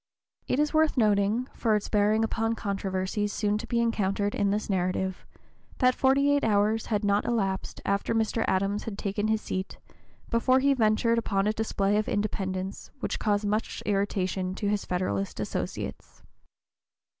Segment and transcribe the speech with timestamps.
[0.47, 4.67] It is worth noting, for its bearing upon controversies soon to be encountered in this
[4.67, 5.27] narrative,
[5.77, 8.43] that forty eight hours had not elapsed after Mr.
[8.47, 9.77] Adams had taken his seat
[10.31, 15.39] before he ventured upon a display of independence which caused much irritation to his Federalist
[15.39, 16.23] associates.